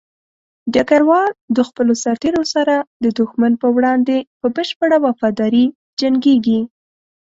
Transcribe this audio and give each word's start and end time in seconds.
ډګروال 0.73 1.31
د 1.55 1.57
خپلو 1.69 1.93
سرتېرو 2.03 2.43
سره 2.53 2.75
د 3.03 3.05
دښمن 3.19 3.51
په 3.61 3.67
وړاندې 3.75 4.17
په 4.39 4.47
بشپړه 4.57 4.97
وفاداري 5.05 5.65
جنګيږي. 5.99 6.59